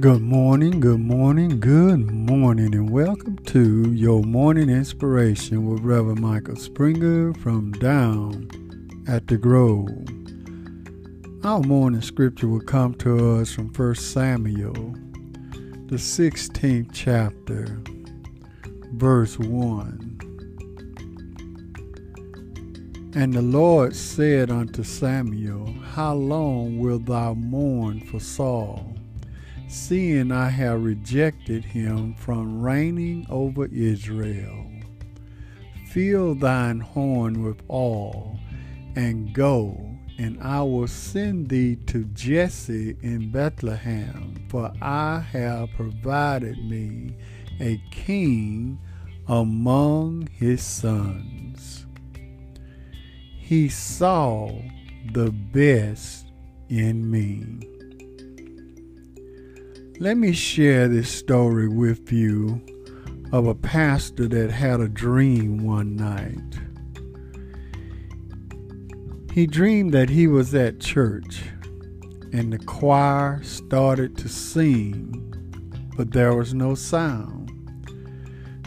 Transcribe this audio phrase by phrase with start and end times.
[0.00, 6.56] Good morning, good morning, good morning, and welcome to your morning inspiration with Reverend Michael
[6.56, 8.48] Springer from Down
[9.06, 9.90] at the Grove.
[11.44, 14.94] Our morning scripture will come to us from 1 Samuel,
[15.88, 17.82] the 16th chapter,
[18.94, 20.16] verse 1.
[23.14, 28.96] And the Lord said unto Samuel, How long wilt thou mourn for Saul?
[29.70, 34.66] Seeing I have rejected him from reigning over Israel.
[35.86, 38.36] Fill thine horn with oil,
[38.96, 46.58] and go, and I will send thee to Jesse in Bethlehem, for I have provided
[46.58, 47.14] me
[47.60, 48.78] a king
[49.28, 51.86] among his sons.
[53.38, 54.50] He saw
[55.12, 56.26] the best
[56.68, 57.79] in me.
[60.02, 62.62] Let me share this story with you
[63.32, 66.58] of a pastor that had a dream one night.
[69.34, 71.42] He dreamed that he was at church
[72.32, 75.34] and the choir started to sing,
[75.98, 77.52] but there was no sound.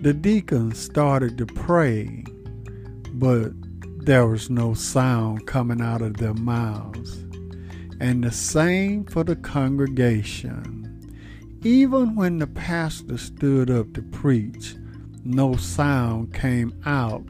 [0.00, 2.24] The deacons started to pray,
[3.12, 3.52] but
[4.02, 7.18] there was no sound coming out of their mouths.
[8.00, 10.77] And the same for the congregation.
[11.64, 14.76] Even when the pastor stood up to preach,
[15.24, 17.24] no sound came out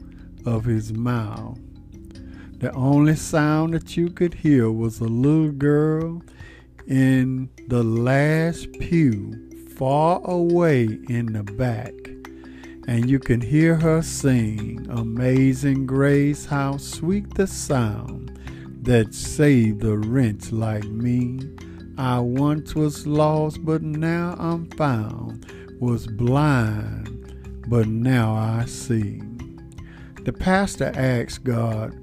[0.45, 1.57] of his mouth.
[2.59, 6.21] The only sound that you could hear was a little girl
[6.85, 11.93] in the last pew, far away in the back.
[12.87, 18.39] And you can hear her sing, Amazing Grace, how sweet the sound
[18.83, 21.39] that saved a wretch like me.
[21.99, 25.45] I once was lost, but now I'm found,
[25.81, 29.21] was blind, but now I see.
[30.23, 31.93] The pastor asked God,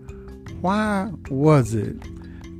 [0.60, 1.96] Why was it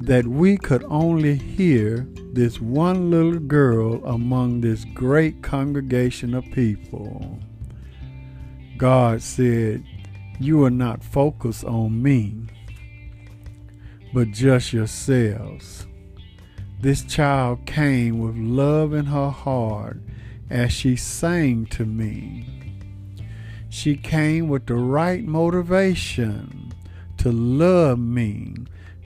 [0.06, 7.38] that we could only hear this one little girl among this great congregation of people?
[8.78, 9.84] God said,
[10.40, 12.46] You are not focused on me,
[14.14, 15.86] but just yourselves.
[16.80, 19.98] This child came with love in her heart
[20.50, 22.46] as she sang to me.
[23.70, 26.74] She came with the right motivation
[27.18, 28.54] to love me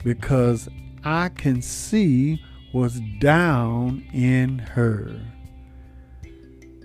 [0.03, 0.69] because
[1.03, 5.19] I can see what's down in her.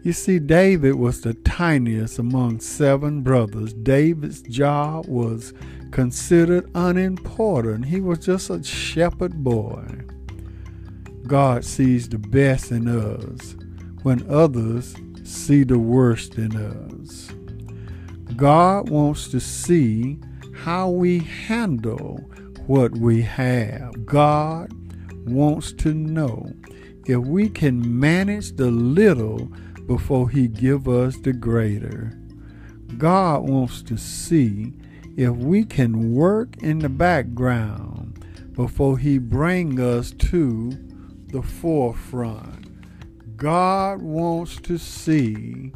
[0.03, 3.73] You see, David was the tiniest among seven brothers.
[3.73, 5.53] David's job was
[5.91, 7.87] considered unimportant.
[7.87, 10.06] He was just a shepherd boy.
[11.27, 13.57] God sees the best in us
[14.03, 14.95] when others
[15.25, 17.31] see the worst in us.
[18.37, 20.19] God wants to see
[20.55, 22.19] how we handle
[22.67, 24.07] what we have.
[24.07, 24.73] God
[25.27, 26.53] wants to know
[27.07, 29.51] if we can manage the little
[29.87, 32.17] before he give us the greater.
[32.99, 34.73] God wants to see
[35.17, 40.86] if we can work in the background before he bring us to
[41.29, 43.37] the forefront.
[43.37, 45.73] God wants to see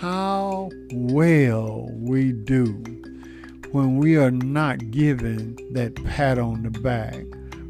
[0.00, 2.82] how well we do
[3.72, 7.22] when we are not given that pat on the back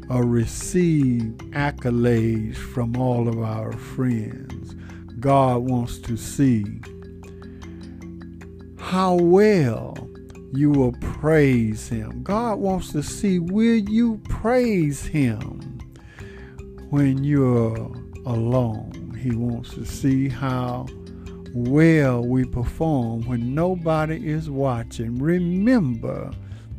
[0.09, 4.75] or receive accolades from all of our friends.
[5.19, 6.65] God wants to see
[8.77, 9.97] how well
[10.53, 12.23] you will praise Him.
[12.23, 15.66] God wants to see will you praise Him
[16.89, 17.91] when you're
[18.25, 19.17] alone.
[19.21, 20.85] He wants to see how
[21.53, 25.17] well we perform when nobody is watching.
[25.17, 26.31] Remember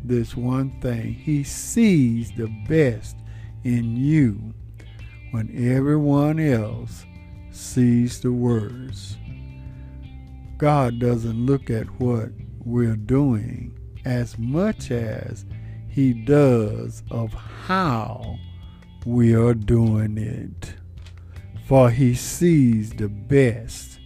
[0.04, 3.16] this one thing He sees the best
[3.64, 4.55] in you
[5.32, 7.05] when everyone else
[7.50, 9.19] sees the worst.
[10.56, 12.31] God doesn't look at what
[12.64, 15.44] we're doing as much as
[15.88, 18.38] He does of how
[19.04, 20.74] we are doing it.
[21.66, 23.98] For he sees the best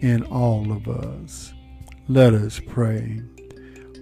[0.00, 1.52] in all of us.
[2.08, 3.22] Let us pray.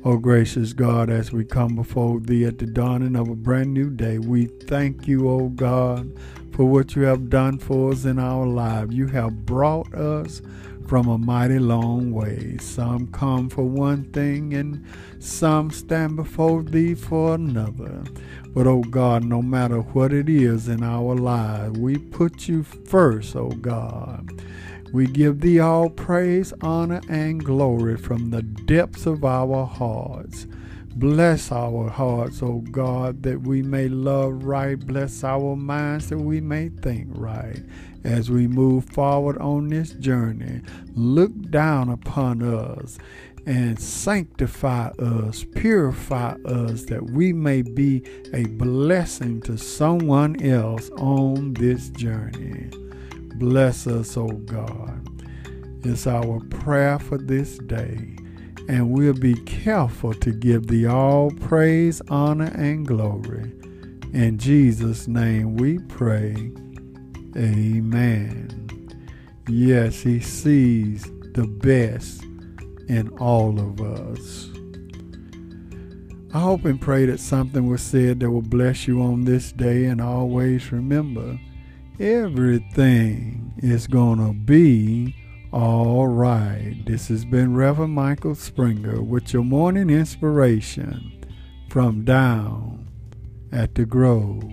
[0.05, 3.91] Oh, gracious God, as we come before Thee at the dawning of a brand new
[3.91, 6.13] day, we thank You, oh God,
[6.53, 8.95] for what You have done for us in our lives.
[8.95, 10.43] You have brought us
[10.87, 12.57] from a mighty long way.
[12.59, 14.85] Some come for one thing, and
[15.19, 18.05] some stand before thee for another.
[18.55, 23.37] But, oh God, no matter what it is in our lives, we put you first,
[23.37, 24.43] oh God.
[24.93, 30.47] We give thee all praise, honor, and glory from the depths of our hearts.
[30.97, 34.79] Bless our hearts, O God, that we may love right.
[34.79, 37.63] Bless our minds that we may think right.
[38.03, 40.63] As we move forward on this journey,
[40.95, 42.97] look down upon us
[43.45, 48.03] and sanctify us, purify us, that we may be
[48.33, 52.71] a blessing to someone else on this journey.
[53.35, 55.07] Bless us, O God.
[55.85, 58.17] It's our prayer for this day,
[58.69, 63.53] and we'll be careful to give thee all praise, honor, and glory.
[64.13, 66.53] In Jesus' name we pray.
[67.37, 68.91] Amen.
[69.49, 71.05] Yes, He sees
[71.35, 72.23] the best
[72.89, 74.49] in all of us.
[76.35, 79.87] I hope and pray that something was said that will bless you on this day,
[79.87, 81.39] and always remember
[81.99, 85.15] everything is going to be
[85.57, 86.83] all right.
[86.85, 91.25] This has been Reverend Michael Springer with your morning inspiration
[91.71, 92.91] from down
[93.51, 94.45] at the Grove.